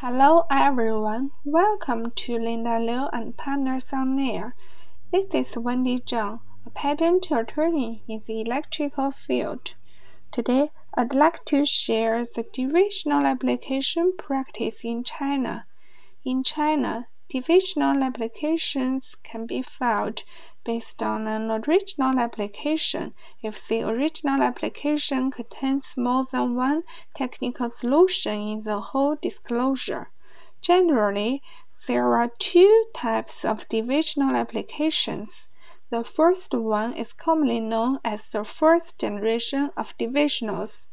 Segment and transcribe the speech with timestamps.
[0.00, 4.54] Hello everyone, welcome to Linda Liu and Partners on Air.
[5.10, 9.74] This is Wendy Zhang, a patent attorney in the electrical field.
[10.30, 15.66] Today, I'd like to share the divisional application practice in China.
[16.24, 20.24] In China, divisional applications can be filed
[20.64, 26.82] based on an original application if the original application contains more than one
[27.14, 30.10] technical solution in the whole disclosure.
[30.60, 31.42] Generally,
[31.86, 35.48] there are two types of divisional applications.
[35.90, 40.86] The first one is commonly known as the first generation of divisionals.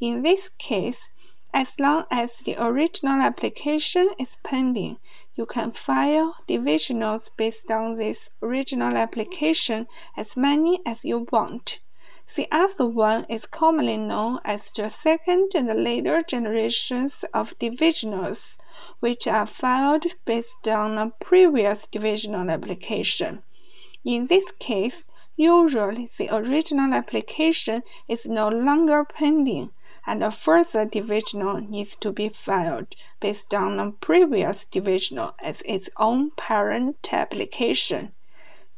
[0.00, 1.08] In this case,
[1.54, 4.98] as long as the original application is pending,
[5.34, 9.86] you can file divisionals based on this original application
[10.16, 11.80] as many as you want.
[12.34, 18.58] The other one is commonly known as the second and later generations of divisionals,
[19.00, 23.42] which are filed based on a previous divisional application.
[24.04, 29.70] In this case, usually the original application is no longer pending
[30.06, 35.88] and a further divisional needs to be filed based on a previous divisional as its
[35.96, 38.12] own parent application.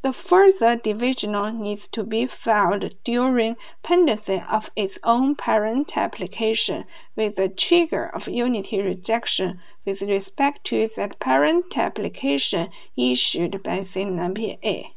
[0.03, 6.85] The further divisional needs to be filed during pendency of its own parent application
[7.17, 14.91] with the trigger of unity rejection with respect to that parent application issued by CNIPA.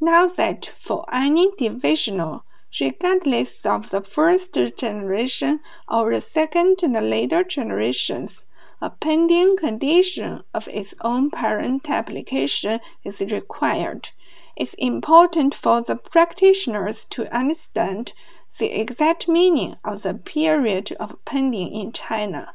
[0.00, 2.44] Now that for any divisional
[2.80, 8.44] regardless of the first generation or the second and later generations.
[8.80, 14.10] A pending condition of its own parent application is required.
[14.54, 18.12] It's important for the practitioners to understand
[18.58, 22.54] the exact meaning of the period of pending in China.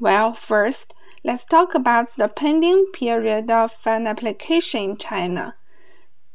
[0.00, 5.56] Well, first, let's talk about the pending period of an application in China.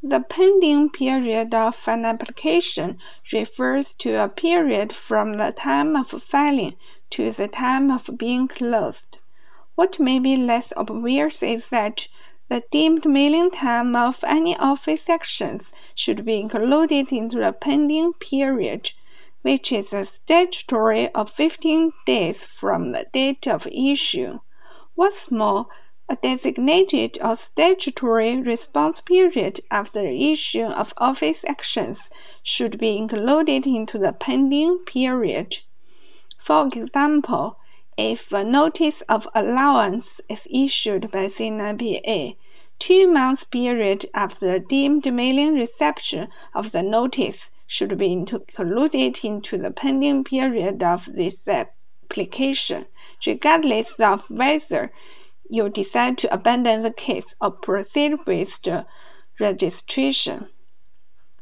[0.07, 2.99] The pending period of an application
[3.33, 6.75] refers to a period from the time of filing
[7.09, 9.17] to the time of being closed.
[9.73, 12.07] What may be less obvious is that
[12.49, 18.91] the deemed mailing time of any office actions should be included into the pending period,
[19.41, 24.37] which is a statutory of 15 days from the date of issue.
[24.93, 25.65] What's more,
[26.21, 32.11] designated or statutory response period after the issue of office actions
[32.43, 35.57] should be included into the pending period.
[36.37, 37.57] For example,
[37.97, 42.35] if a notice of allowance is issued by CNIPA,
[42.77, 49.57] two months period after the deemed mailing reception of the notice should be included into
[49.57, 52.85] the pending period of this application,
[53.25, 54.91] regardless of whether
[55.49, 58.85] you decide to abandon the case or proceed with the
[59.39, 60.49] registration.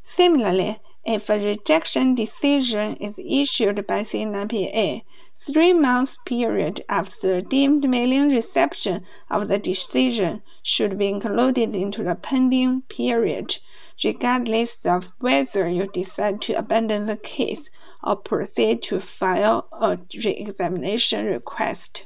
[0.04, 5.04] Similarly, if a rejection decision is issued by CNIPA,
[5.36, 12.04] three months period after the deemed mailing reception of the decision should be included into
[12.04, 13.58] the pending period,
[14.04, 17.70] regardless of whether you decide to abandon the case
[18.04, 22.06] or proceed to file a re-examination request.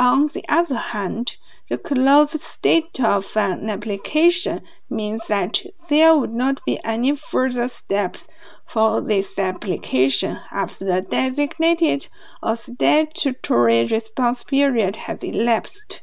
[0.00, 1.36] On the other hand,
[1.68, 8.26] the closed state of an application means that there would not be any further steps
[8.64, 12.08] for this application after the designated
[12.42, 16.00] or statutory response period has elapsed.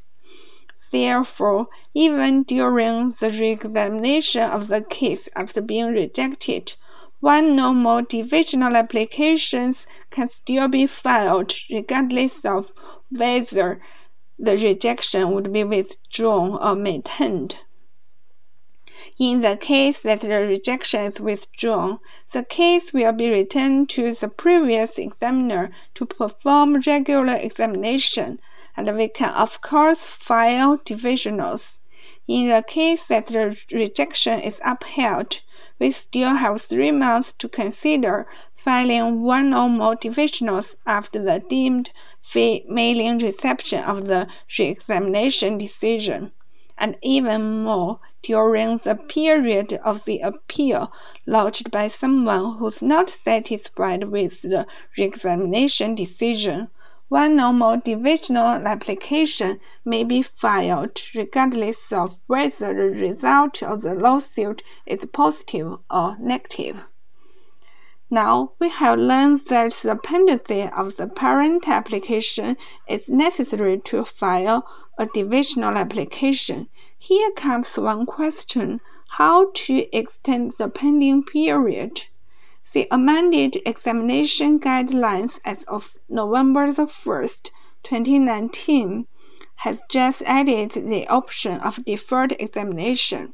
[0.91, 1.65] Therefore,
[1.95, 6.75] even during the re-examination of the case after being rejected,
[7.19, 12.71] one or more divisional applications can still be filed regardless of
[13.09, 13.81] whether
[14.37, 17.57] the rejection would be withdrawn or maintained.
[19.19, 21.99] In the case that the rejection is withdrawn,
[22.33, 28.39] the case will be returned to the previous examiner to perform regular examination,
[28.75, 31.79] and we can of course file divisionals.
[32.27, 35.41] In the case that the rejection is upheld,
[35.79, 41.91] we still have three months to consider filing one or more divisionals after the deemed
[42.21, 44.27] fee mailing reception of the
[44.57, 46.31] re-examination decision,
[46.77, 50.91] and even more during the period of the appeal
[51.25, 54.65] lodged by someone who's not satisfied with the
[54.97, 56.67] re-examination decision.
[57.09, 63.93] One or more divisional application may be filed regardless of whether the result of the
[63.93, 66.83] lawsuit is positive or negative.
[68.09, 72.57] Now we have learned that the pendency of the parent application
[72.89, 74.67] is necessary to file
[74.97, 76.67] a divisional application.
[76.97, 78.81] Here comes one question
[79.11, 82.07] how to extend the pending period.
[82.73, 87.51] The amended examination guidelines as of November the 1st,
[87.83, 89.07] 2019
[89.55, 93.33] has just added the option of deferred examination.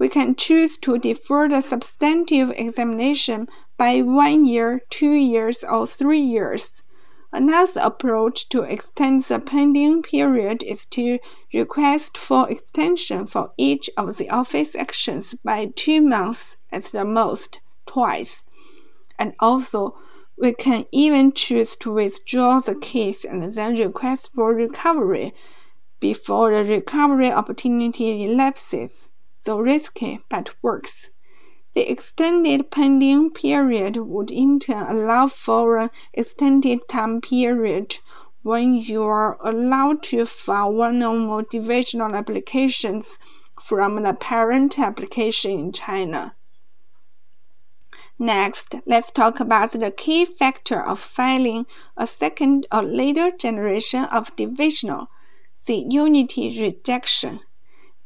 [0.00, 3.46] We can choose to defer the substantive examination
[3.76, 6.82] by one year, two years, or three years.
[7.32, 11.20] Another approach to extend the pending period is to
[11.54, 17.60] request for extension for each of the office actions by two months at the most,
[17.86, 18.42] twice.
[19.18, 19.96] And also,
[20.38, 25.34] we can even choose to withdraw the case and then request for recovery
[26.00, 29.08] before the recovery opportunity elapses,
[29.44, 31.10] though risky but works.
[31.74, 37.98] The extended pending period would in turn allow for an extended time period
[38.42, 43.18] when you are allowed to file one or more divisional applications
[43.62, 46.34] from the parent application in China.
[48.22, 51.66] Next, let's talk about the key factor of filing
[51.96, 55.10] a second or later generation of divisional,
[55.66, 57.40] the unity rejection.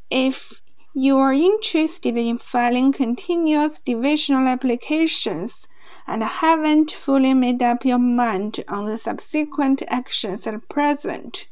[0.09, 0.63] If
[0.95, 5.69] you are interested in filing continuous divisional applications
[6.07, 11.47] and haven't fully made up your mind on the subsequent actions at present,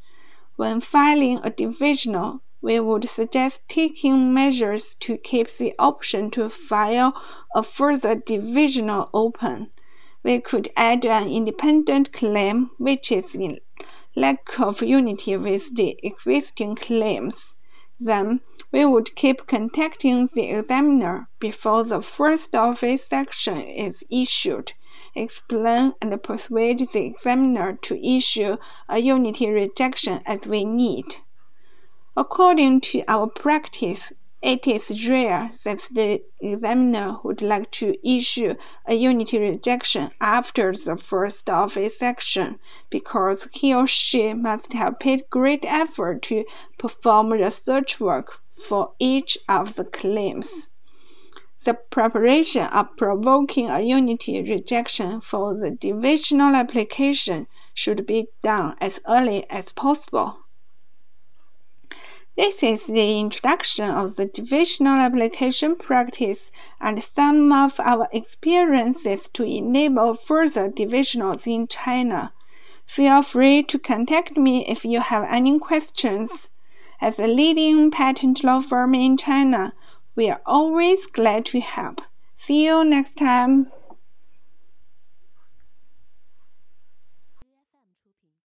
[0.56, 7.12] when filing a divisional, we would suggest taking measures to keep the option to file
[7.55, 9.70] a further divisional open.
[10.22, 13.58] We could add an independent claim which is in
[14.16, 17.55] lack of unity with the existing claims.
[18.00, 18.40] Then
[18.72, 24.72] we would keep contacting the examiner before the first office action is issued,
[25.14, 28.56] explain and persuade the examiner to issue
[28.88, 31.05] a unity rejection as we need.
[32.16, 38.55] According to our practice, it is rare that the examiner would like to issue
[38.87, 45.28] a unity rejection after the first office action because he or she must have paid
[45.28, 46.44] great effort to
[46.78, 50.69] perform research work for each of the claims.
[51.64, 59.00] The preparation of provoking a unity rejection for the divisional application should be done as
[59.08, 60.44] early as possible.
[62.36, 66.50] This is the introduction of the divisional application practice
[66.81, 72.32] and some of our experiences to enable further divisionals in China.
[72.86, 76.50] Feel free to contact me if you have any questions.
[77.00, 79.72] As a leading patent law firm in China,
[80.16, 82.00] we are always glad to help.
[82.36, 83.70] See you next time.